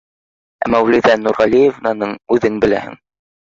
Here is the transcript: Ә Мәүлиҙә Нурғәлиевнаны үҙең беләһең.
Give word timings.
Ә 0.67 0.71
Мәүлиҙә 0.75 1.13
Нурғәлиевнаны 1.27 2.11
үҙең 2.39 2.61
беләһең. 2.67 3.01